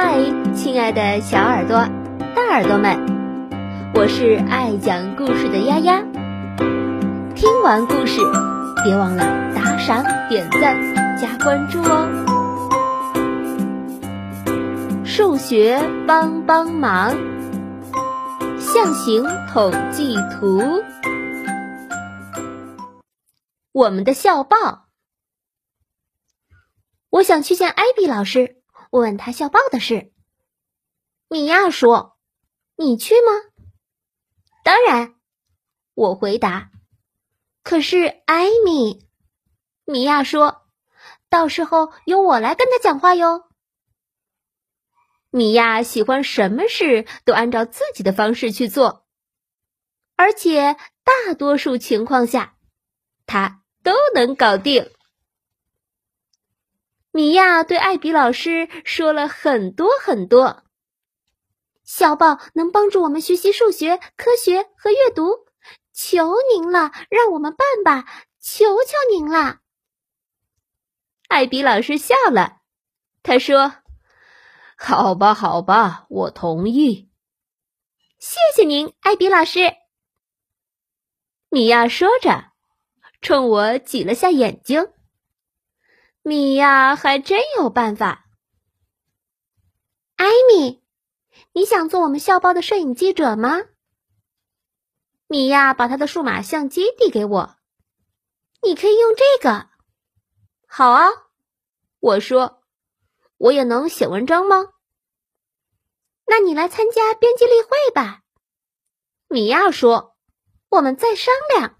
[0.00, 0.22] 嗨，
[0.54, 1.78] 亲爱的小耳朵、
[2.36, 2.96] 大耳朵们，
[3.94, 6.04] 我是爱讲故事的丫丫。
[7.34, 8.20] 听完故事，
[8.84, 9.24] 别忘了
[9.56, 12.06] 打赏、点赞、加关注哦。
[15.04, 17.16] 数学帮帮忙，
[18.60, 20.80] 象形统计图，
[23.72, 24.86] 我们的校报。
[27.10, 28.57] 我想去见艾比老师。
[28.90, 30.12] 问问他校报的事。
[31.28, 32.16] 米娅说
[32.76, 33.32] ：“你去吗
[34.64, 35.14] ？”“当然。”
[35.94, 36.70] 我回答。
[37.62, 39.06] “可是艾米。”
[39.84, 40.66] 米娅说
[41.28, 43.48] ：“到时候由我来跟他讲话哟。”
[45.30, 49.06] 米娅喜欢什么事都按照自己的方式去做，
[50.16, 52.56] 而且大多数情况下，
[53.26, 54.90] 她都能搞定。
[57.18, 60.62] 米娅对艾比老师说了很多很多。
[61.82, 65.32] 小报能帮助我们学习数学、科学和阅读，
[65.92, 69.58] 求您了，让我们办吧，求求您了。
[71.26, 72.58] 艾比老师笑了，
[73.24, 73.74] 他说
[74.78, 77.10] ：“好吧，好吧，我同意。”
[78.20, 79.58] 谢谢您，艾比老师。
[81.48, 82.52] 米娅说着，
[83.20, 84.92] 冲我挤了下眼睛。
[86.28, 88.26] 米娅还真有办法。
[90.14, 90.82] 艾米，
[91.52, 93.62] 你想做我们校报的摄影记者吗？
[95.26, 97.56] 米娅把她的数码相机递给我，
[98.60, 99.70] 你可以用这个。
[100.66, 101.08] 好啊，
[101.98, 102.62] 我说，
[103.38, 104.66] 我也能写文章吗？
[106.26, 108.20] 那你来参加编辑例会吧。
[109.28, 110.14] 米娅说，
[110.68, 111.78] 我们再商量。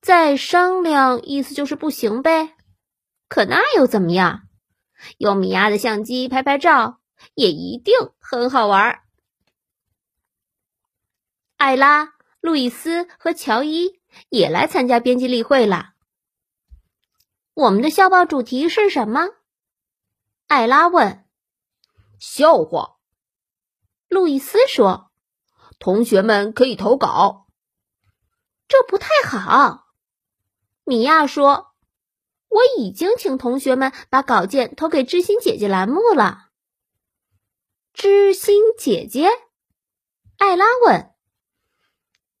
[0.00, 2.53] 再商量，意思就是不行呗。
[3.28, 4.48] 可那又怎么样？
[5.18, 7.00] 用米娅的相机拍拍照，
[7.34, 9.02] 也一定很好玩。
[11.56, 15.94] 艾拉、路易斯和乔伊也来参加编辑例会了。
[17.54, 19.28] 我们的校报主题是什么？
[20.46, 21.24] 艾拉问。
[22.18, 22.96] 笑话。
[24.08, 25.10] 路易斯说
[25.78, 27.46] ：“同学们可以投稿。”
[28.68, 29.86] 这不太好。
[30.84, 31.73] 米娅说
[32.54, 36.50] ：“我已经请同学们把稿件投给知心姐姐栏目了。”
[37.92, 39.28] 知心姐姐，
[40.38, 41.10] 艾拉问：“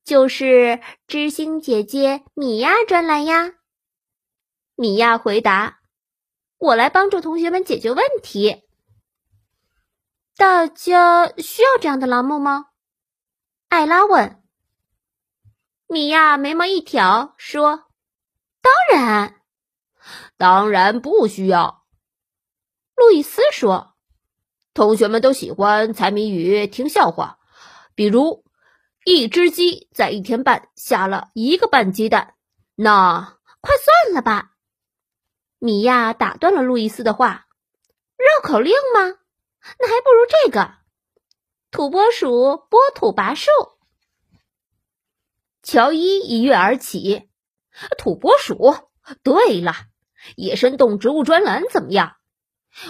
[0.04, 3.54] 就是知心姐姐米娅专栏呀？”
[4.76, 5.80] 米娅回答
[6.58, 8.62] ：“我来帮助同学们解决问题。”
[10.36, 12.66] 大家需要这样的栏目吗？
[13.68, 14.42] 艾拉问。
[15.86, 17.84] 米娅眉毛一挑，说。
[18.60, 19.40] 当然，
[20.36, 21.84] 当然不需要。
[22.94, 23.94] 路易斯说
[24.74, 27.38] ：“同学们都喜欢猜谜语、听笑话，
[27.94, 28.44] 比如
[29.04, 32.34] 一只鸡在一天半下了一个半鸡蛋。”
[32.76, 34.52] 那快算了吧！
[35.58, 37.46] 米娅打断了路易斯的话
[38.18, 39.00] ：“绕口令吗？
[39.78, 40.74] 那还不如这个：
[41.70, 43.50] 土拨鼠拨土拔树。”
[45.62, 47.30] 乔伊一跃而起。
[47.96, 48.74] 土拨鼠。
[49.22, 49.74] 对了，
[50.36, 52.16] 野生动植物专栏怎么样？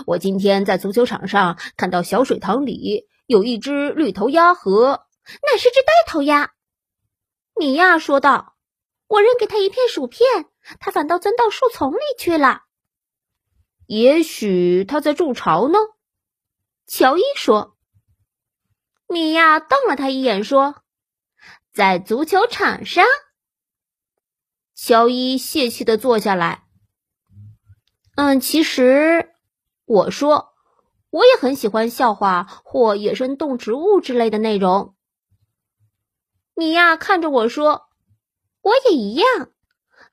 [0.07, 5.07] 我今天在足球场上看到小水塘里有一只绿头鸭和……
[5.43, 6.53] 那是只呆头鸭。
[7.55, 8.57] 米娅说道
[9.09, 10.27] ：“我扔给他一片薯片，
[10.81, 12.63] 他反倒钻到树丛里去了。
[13.87, 15.79] 也许他在筑巢呢。”
[16.87, 17.77] 乔伊说。
[19.07, 20.83] 米娅瞪了他一眼，说
[21.73, 23.05] ：“在足球场上。”
[24.75, 26.64] 乔伊泄气的坐下来。
[28.17, 29.31] 嗯，其实
[29.87, 30.53] 我说，
[31.11, 34.95] 我也很喜欢笑话或野生动植物之类的内容。
[36.55, 37.87] 米娅看着我说
[38.63, 39.51] ：“我也一样。”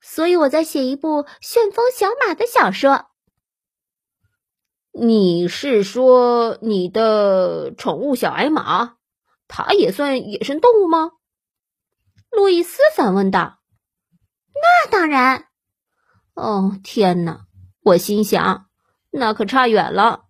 [0.02, 3.06] 所以我在写一部旋风小马的小说。
[4.92, 8.96] 你是说你的宠物小矮马？
[9.46, 11.12] 它也算野生动物吗？
[12.30, 13.60] 路易斯反问道。
[14.54, 15.46] 那当然，
[16.34, 17.46] 哦天哪！
[17.82, 18.70] 我心想，
[19.10, 20.24] 那可差远了。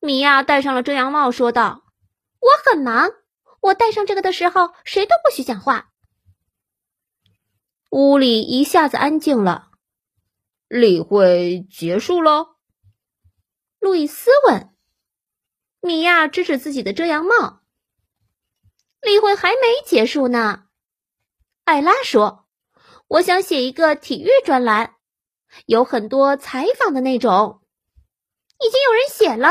[0.00, 1.84] 米娅戴上了遮阳帽，说道
[2.40, 3.10] ：“我很忙，
[3.60, 5.92] 我戴上这个的时候，谁都不许讲话。”
[7.90, 9.70] 屋里一下子安静了。
[10.68, 12.56] 例会结束喽？
[13.78, 14.74] 路易斯问。
[15.80, 17.60] 米娅指指自己的遮阳帽。
[19.00, 20.66] 例会还没结束呢。
[21.64, 22.40] 艾拉说。
[23.08, 24.94] 我想写一个体育专栏，
[25.66, 27.60] 有很多采访的那种。
[28.58, 29.50] 已经有人写了。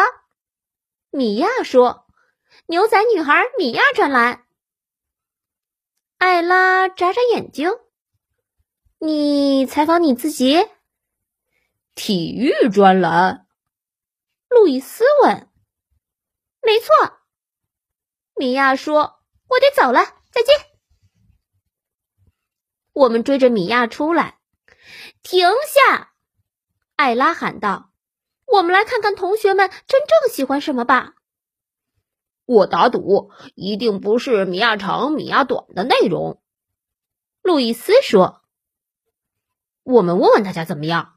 [1.09, 2.07] 米娅说
[2.67, 4.45] ：“牛仔女孩米娅专栏。”
[6.17, 7.71] 艾拉眨眨眼睛
[8.99, 10.65] ：“你采访你自己？
[11.95, 13.47] 体育专栏？”
[14.47, 15.49] 路易斯问。
[16.61, 17.19] “没错。”
[18.35, 19.19] 米娅说
[19.49, 20.55] ：“我得走了，再见。”
[22.93, 24.39] 我们追着米娅出来，
[25.23, 26.13] 停下！
[26.95, 27.89] 艾拉喊道。
[28.45, 31.13] 我们来看看同学们真正喜欢什么吧。
[32.43, 36.41] 我打赌，一定不是米亚长、米亚短的内容。
[37.41, 38.41] 路易斯说
[39.83, 41.15] ：“我们问问大家怎么样？”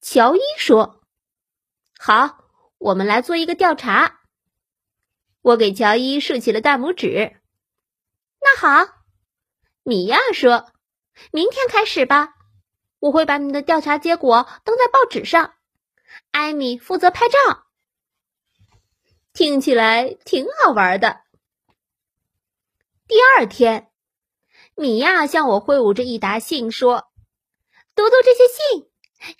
[0.00, 1.02] 乔伊说
[1.98, 2.44] ：“好，
[2.78, 4.20] 我们来做一个调查。”
[5.42, 7.40] 我给乔伊竖起了大拇指。
[8.40, 8.86] 那好，
[9.82, 10.70] 米娅说
[11.32, 12.36] ：“明天开始吧，
[13.00, 15.54] 我会把你的调查结果登在报纸上。”
[16.32, 17.64] 艾米负责拍照，
[19.32, 21.20] 听起来挺好玩的。
[23.06, 23.90] 第二天，
[24.74, 27.08] 米娅向我挥舞着一沓信，说
[27.94, 28.90] ：“读读这些信，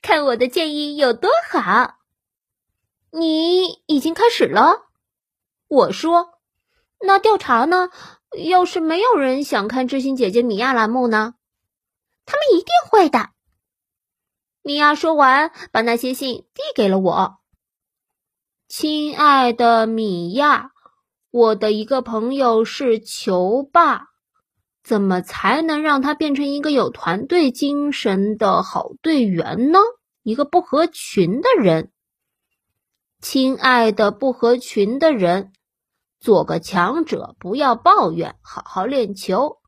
[0.00, 1.98] 看我的建议有多好。”
[3.10, 4.86] 你已经开始了，
[5.66, 6.38] 我说
[7.00, 7.90] ：“那调查呢？
[8.48, 11.34] 要是没有人想看知心姐姐米娅栏目呢？
[12.26, 13.30] 他们一定会的。”
[14.62, 17.38] 米娅说完，把那些信递给了我。
[18.68, 20.72] 亲爱的米娅，
[21.30, 24.08] 我的一个朋友是球霸，
[24.84, 29.78] 怎么才能让他变成一个有团队精神的好队员呢？
[30.22, 31.90] 一个不合群的人。
[33.20, 35.52] 亲爱的不合群的人，
[36.20, 39.58] 做个强者，不要抱怨，好好练球，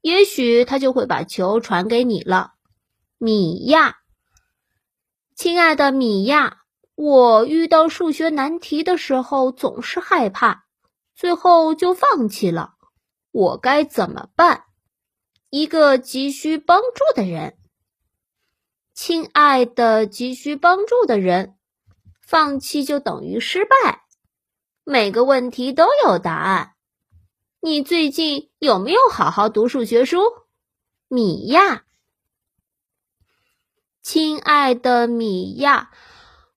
[0.00, 2.52] 也许他就会把球传给你了，
[3.18, 3.96] 米娅。
[5.38, 6.62] 亲爱的米娅，
[6.96, 10.64] 我遇到数学难题的时候总是害怕，
[11.14, 12.74] 最后就放弃了。
[13.30, 14.64] 我该怎么办？
[15.48, 17.56] 一个急需帮助的人。
[18.94, 21.56] 亲爱的急需帮助的人，
[22.20, 24.02] 放弃就等于失败。
[24.82, 26.72] 每个问题都有答案。
[27.60, 30.18] 你最近有没有好好读数学书，
[31.06, 31.84] 米娅？
[34.10, 35.90] 亲爱的米娅，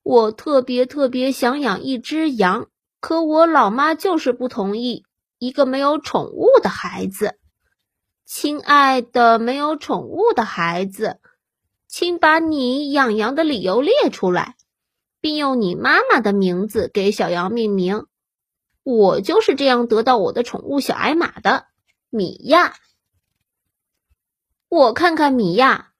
[0.03, 2.69] 我特别特别想养一只羊，
[3.01, 5.03] 可我老妈就是不同意。
[5.37, 7.37] 一个没有宠物的孩子，
[8.25, 11.19] 亲爱的没有宠物的孩子，
[11.89, 14.55] 请把你养羊的理由列出来，
[15.19, 18.05] 并用你妈妈的名字给小羊命名。
[18.83, 21.65] 我就是这样得到我的宠物小矮马的，
[22.09, 22.75] 米娅。
[24.69, 25.90] 我看看米娅。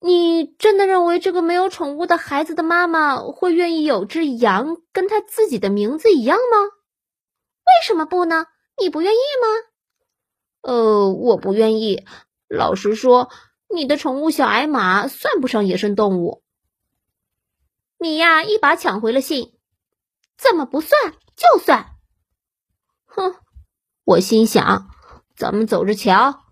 [0.00, 6.58] 你真的认为这个没有宠物的孩子的妈妈会愿意有只羊跟他自己的名字一样吗？
[7.66, 8.46] 为什么不呢？
[8.80, 9.48] 你不愿意吗？
[10.62, 12.06] 呃，我不愿意。
[12.48, 13.28] 老实说，
[13.68, 16.42] 你的宠物小矮马算不上野生动物。
[17.98, 19.58] 米娅一把抢回了信，
[20.36, 21.96] 怎么不算就算？
[23.04, 23.34] 哼，
[24.04, 24.88] 我心想，
[25.36, 26.44] 咱们走着瞧。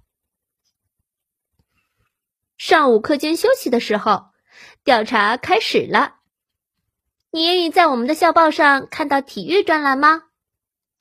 [2.57, 4.29] 上午课间休息的时候，
[4.83, 6.15] 调查开始了。
[7.31, 10.23] 你愿意在我们的校报上看到体育专栏吗？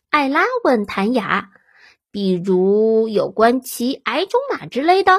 [0.10, 1.51] 艾拉问谭雅。
[2.12, 5.15] 比如有关骑矮种马之类的。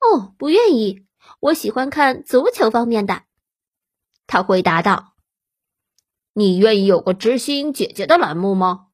[0.00, 1.06] 哦，不愿意。
[1.40, 3.22] 我喜欢看足球方面的。
[4.26, 5.12] 他回答道。
[6.32, 8.86] 你愿意有个知心姐姐的栏目吗？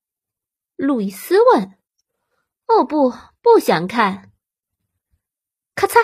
[0.74, 1.78] 路易斯问。
[2.66, 4.32] 哦，不，不想看。
[5.74, 5.98] 咔嚓！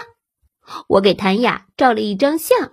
[0.88, 2.72] 我给谭雅照了一张相。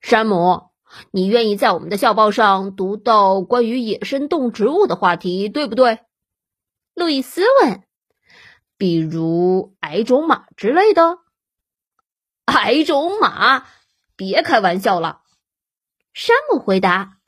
[0.00, 0.70] 山姆，
[1.10, 6.00] 你愿意在我们的校报上读到关于野生动植物的话题，对不对？
[6.94, 7.82] 路易斯问。
[8.76, 11.18] 比如矮种马之类的。
[12.44, 13.66] 矮种马？
[14.16, 15.22] 别开玩笑了。
[16.12, 17.18] 山姆回答。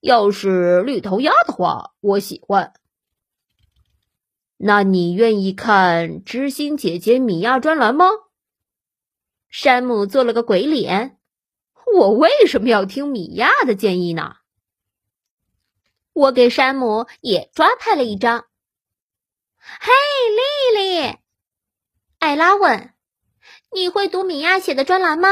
[0.00, 2.74] 要是绿头鸭的话，我喜欢。
[4.58, 8.06] 那你愿意看知心姐姐米娅专栏吗？
[9.48, 11.18] 山姆做了个鬼脸。
[11.94, 14.36] 我为什么要听米娅的建议呢？
[16.12, 18.46] 我给山姆也抓拍了一张。
[19.58, 19.92] 嘿，
[20.74, 21.18] 丽丽，
[22.18, 22.94] 艾拉问
[23.72, 25.28] ：“你会读米娅写的专栏吗？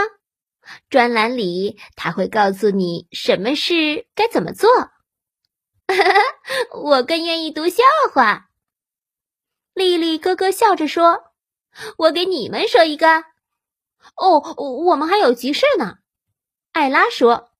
[0.90, 4.70] 专栏里他会告诉你什么事该怎么做。
[6.84, 8.50] ”我更愿意读笑话。
[9.74, 11.32] 丽丽咯咯笑着说
[11.98, 13.24] ：“我给你们说一个。
[14.16, 14.54] 哦，
[14.86, 15.98] 我们还有急事呢。”
[16.72, 17.50] 艾拉说。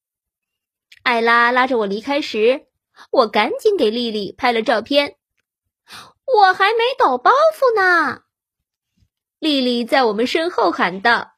[1.02, 2.68] 艾拉拉着我离开时，
[3.11, 5.18] 我赶紧给丽丽拍了照片。
[6.25, 8.23] 我还没抖包袱呢，
[9.38, 11.35] 丽丽在我们身后喊道：“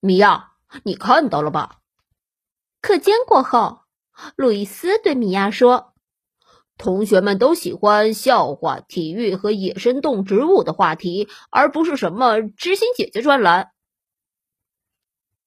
[0.00, 1.78] 米娅，你看到了吧？”
[2.82, 3.82] 课间过后，
[4.34, 5.91] 路易斯对米娅说
[6.82, 13.70] ：“同学们都喜欢笑话、体育和野生动植物的话题，而不是什么知心姐姐专栏。”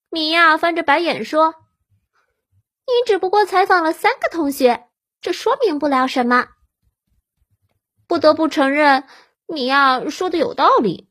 [0.10, 1.56] 米娅翻着白眼说
[2.88, 4.88] ：“你只不过采访了三个同学，
[5.20, 6.48] 这说明不了什么。”
[8.08, 9.04] 不得不承认，
[9.46, 11.10] 米娅说的有道理。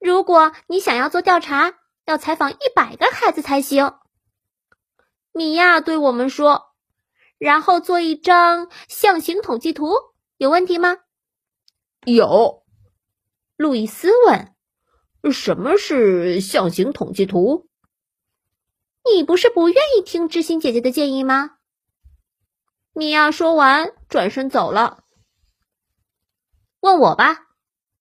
[0.00, 1.74] 如果你想要做调查，
[2.04, 3.94] 要采访一百个孩子才行。
[5.30, 6.71] 米娅对我们说
[7.42, 9.90] ：“然后做一张象形统计图，
[10.36, 10.98] 有问题吗？”
[12.06, 12.62] 有。
[13.56, 14.54] 路易斯问
[15.34, 17.68] ：“什么是象形统计图？”
[19.12, 21.56] 你不是不愿意听知心姐姐的建议吗？
[22.92, 25.02] 米娅说完，转身走了。
[26.78, 27.48] 问我吧，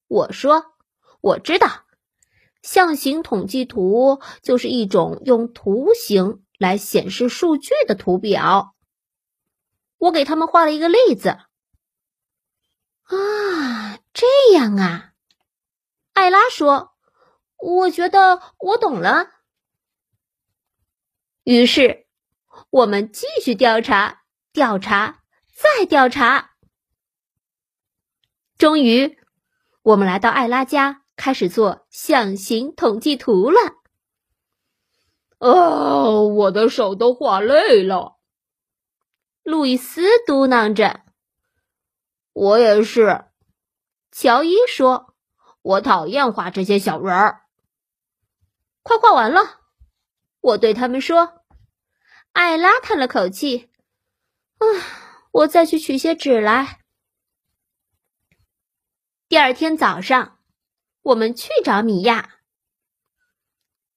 [0.07, 0.65] 我说
[1.19, 1.85] 我知道，
[2.61, 6.43] 象形统计图就是一种用图形。
[6.59, 8.75] 来显示数据的图表，
[10.01, 11.29] 我给他们画了一个例子。
[13.03, 15.13] 啊，这样啊，
[16.13, 16.93] 艾拉说
[17.61, 19.29] ：“我觉得我懂了。”
[21.45, 22.07] 于是
[22.71, 25.21] 我们继续调查，调查，
[25.53, 26.55] 再调查。
[28.57, 29.19] 终于，
[29.83, 33.59] 我们来到艾拉家，开始做象形统计图了。
[35.37, 38.17] 哦，我的手都画累了。
[39.43, 41.01] 路易斯嘟囔着
[42.33, 43.25] ：“我也是。”
[44.11, 45.15] 乔伊说
[45.61, 47.41] ：“我讨厌画这些小人儿。”
[48.83, 49.61] 快画完了，
[50.41, 51.41] 我对他们说。
[52.33, 53.69] 艾拉叹了口气
[54.59, 54.65] ：“啊，
[55.31, 56.79] 我再去取些纸来。”
[59.27, 60.39] 第二天早上，
[61.01, 62.29] 我们去找米娅。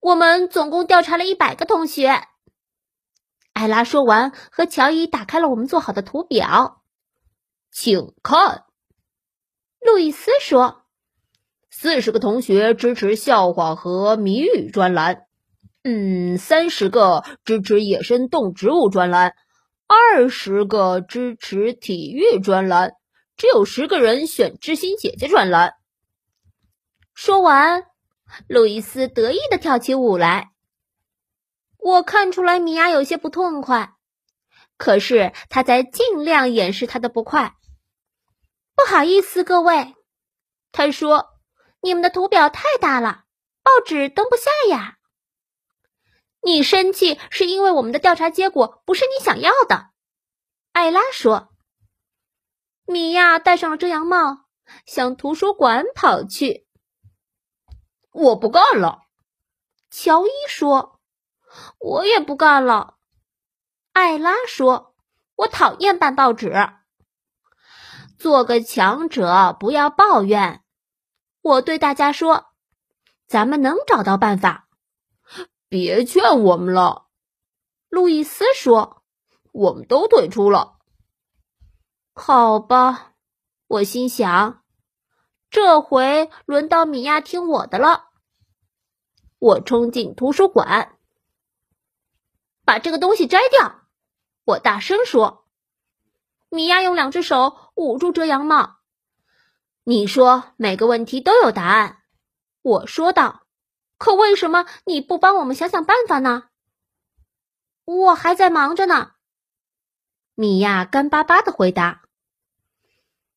[0.01, 2.29] 我们总共调查了一百个同学。
[3.54, 6.82] 艾拉说完，和乔伊打开了我们做好的图表，
[7.70, 8.64] 请看。
[9.80, 10.82] 路易斯说
[11.70, 15.26] ：“四十个同学支持笑话和谜语专栏，
[15.82, 19.34] 嗯，三十个支持野生动植物专栏，
[19.87, 22.94] 二十个支持体育专栏，
[23.37, 25.75] 只有十个人选知心姐姐专栏。”
[27.14, 27.87] 说完。
[28.49, 30.53] 路易斯得意的跳起舞来。
[31.85, 33.95] 我看出来米娅有些不痛快，
[34.79, 37.57] 可是他在尽量掩饰他的不快。
[38.75, 39.95] 不好意思，各位，
[40.73, 41.35] 他说
[41.83, 43.25] ：“你们的图表太大了，
[43.62, 44.97] 报纸登不下呀。”
[46.41, 49.91] 你生气是因为我们的调查结果不是你想要的，
[50.73, 51.50] 艾拉说。
[52.87, 54.47] 米娅戴上了遮阳帽，
[54.87, 56.67] 向图书馆跑去。
[58.11, 59.03] 我不干了，
[59.91, 60.94] 乔伊说
[61.78, 62.96] ：“我也不干了。”
[63.92, 64.94] 艾拉说
[65.37, 66.52] ：“我讨厌办报纸。”
[68.18, 70.62] 做个强者，不要抱怨。
[71.42, 72.46] 我对大家说
[73.28, 74.68] ：“咱们能找到办法。”
[75.68, 77.08] 别劝我们了，
[77.88, 79.02] 路易斯说
[79.52, 80.78] ：“我们都退出了。”
[82.14, 83.14] 好吧，
[83.66, 84.62] 我心想。
[85.50, 88.04] 这回轮到米娅听我的了。
[89.38, 90.94] 我冲进图书馆，
[92.64, 93.87] 把这个东西摘掉。
[94.44, 95.47] 我大声说
[96.50, 98.78] ：“米娅用两只手捂住遮阳帽。”
[99.85, 102.02] 你说每个问题都有答案，
[102.62, 103.42] 我说道。
[103.97, 106.49] 可为什么你不帮我们想想办法呢？
[107.85, 109.12] 我还在忙着呢。
[110.35, 112.02] 米娅干巴巴的回答：“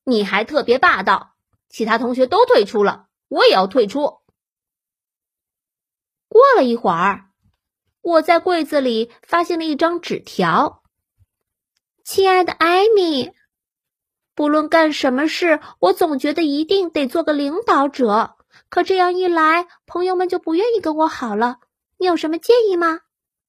[0.04, 1.36] 你还特别霸道。”
[1.70, 4.22] 其他同学都退出了，我也要退出。
[6.30, 7.27] 过了一会儿，
[8.02, 10.84] 我在柜子里发现了一张纸条
[12.06, 13.32] ：“亲爱的艾米，
[14.34, 18.36] 不论干什么事，我总觉得一定得做个领导者。
[18.70, 21.60] 可这样一来，朋友们就不愿意跟我好了。
[21.98, 23.02] 你有什么建议吗？”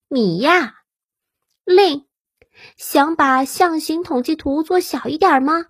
[0.09, 0.75] 米娅，
[1.65, 2.07] 令，
[2.77, 5.67] 想把象形统计图做小一点吗？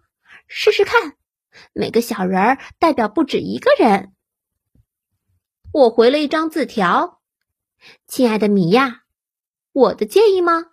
[0.47, 1.15] 试试看。
[1.73, 4.15] 每个小人儿代表不止一个人。
[5.73, 7.18] 我回了一张字条
[8.07, 9.05] ：“亲爱的米娅，
[9.73, 10.67] 我的建议吗？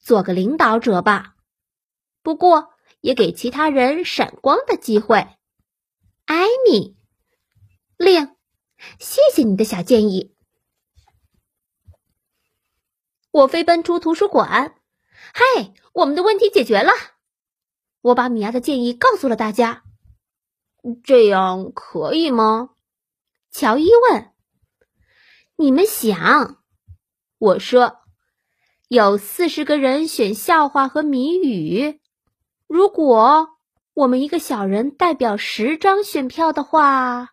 [0.00, 1.36] 做个领导者吧，
[2.22, 5.26] 不过也给其他人闪光的机会。”
[6.24, 6.96] 艾米，
[7.96, 8.36] 令，
[8.98, 10.34] 谢谢你的小建议。
[13.30, 14.76] 我飞奔出图书馆，
[15.34, 16.92] 嘿，我们的问题解决了！
[18.02, 19.84] 我把米娅的建议告诉了大家。
[21.02, 22.70] 这样可以吗？
[23.50, 24.31] 乔伊问。
[25.62, 26.58] 你们想，
[27.38, 28.00] 我说，
[28.88, 32.00] 有四十个人选笑话和谜语。
[32.66, 33.48] 如果
[33.94, 37.28] 我们一个小人代表十张选票的话，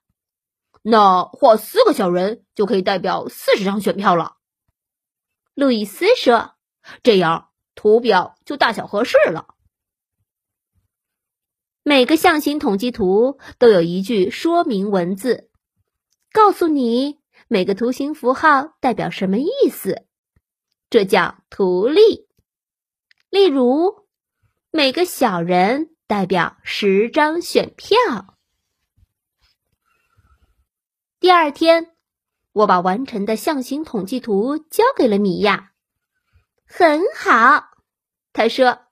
[0.83, 4.35] 那画四个小人就可以代表四十张选票了。
[5.55, 6.51] 路易斯说
[7.01, 9.47] ：“这样图表就大小合适了。”
[11.81, 15.49] 每个象形统计图都有一句说明文字，
[16.31, 17.18] 告诉你
[17.51, 20.05] 每个图形符号代表什么意思，
[20.87, 22.27] 这叫图例。
[23.31, 24.07] 例如，
[24.69, 28.37] 每个小人代表十张选票。
[31.19, 31.95] 第二天，
[32.51, 35.71] 我把完成的象形统计图交给了米娅。
[36.67, 37.71] 很好，
[38.31, 38.83] 他说：“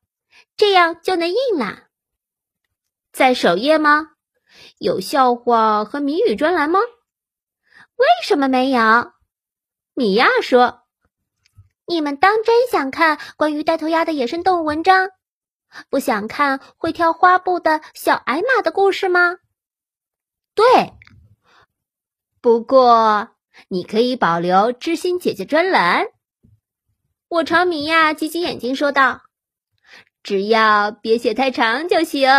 [0.58, 1.90] 这样就能印了。”
[3.14, 4.14] 在首页吗？
[4.80, 6.80] 有笑话和谜语专栏吗？
[7.98, 9.12] 为什么没有？
[9.96, 10.84] 米娅说
[11.88, 15.10] ：“你们当真想看关于带头鸭的野生动物文章？
[15.90, 19.38] 不想看会跳花布的小矮马的故事吗？”
[20.54, 20.94] 对。
[22.40, 23.30] 不过
[23.68, 26.06] 你可以保留知心姐姐专栏。
[27.30, 29.22] 我朝米娅挤挤眼睛说道
[30.22, 32.30] ：“只要别写太长就行。”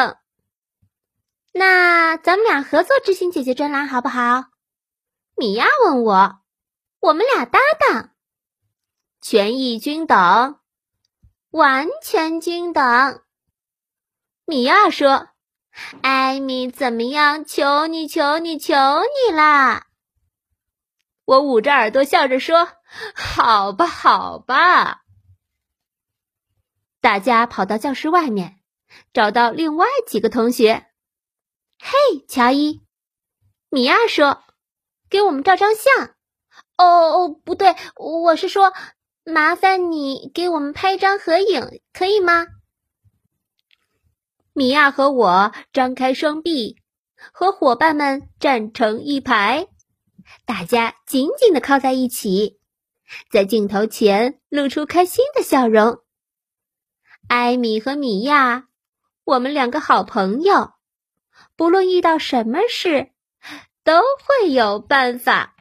[1.53, 4.45] 那咱们俩合作知心姐姐专栏好不好？
[5.39, 6.41] 米娅问我。
[7.01, 8.11] 我们俩搭档，
[9.21, 10.59] 权益均等，
[11.51, 13.23] 完全均等。
[14.45, 15.29] 米娅说
[16.03, 17.45] ：“艾米，怎么样？
[17.45, 19.87] 求你，求你，求你啦！”
[21.25, 22.69] 我捂着耳朵笑着说
[23.15, 25.03] ：“好吧，好吧。”
[27.01, 28.59] 大家跑到教室外面，
[29.13, 30.87] 找到另外几个同学。
[31.79, 32.83] 嘿，乔伊，
[33.71, 34.43] 米娅说
[35.11, 36.15] ：“给我们照张相。”
[36.77, 38.73] 哦哦，不对，我是说，
[39.25, 42.47] 麻烦你给我们拍张合影，可以吗？
[44.53, 46.77] 米娅和我张开双臂，
[47.33, 49.69] 和伙伴们站成一排，
[50.45, 52.59] 大家紧紧的靠在一起，
[53.31, 56.01] 在镜头前露出开心的笑容。
[57.29, 58.69] 艾米和米娅，
[59.25, 60.73] 我们两个好朋友。
[61.55, 63.11] 不论遇到什么事，
[63.89, 65.55] 都会有办法。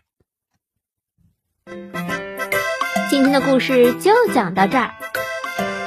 [3.10, 4.92] 今天的故事就讲到这儿，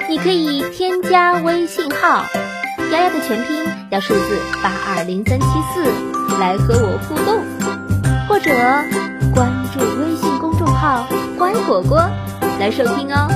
[0.08, 2.24] 你可以添加微信号
[2.90, 5.84] “丫丫”的全拼加数字八二零三七四
[6.40, 7.44] 来和我互动，
[8.26, 8.50] 或者
[9.34, 11.98] 关注微信公众号“乖果果”
[12.58, 13.28] 来收听哦。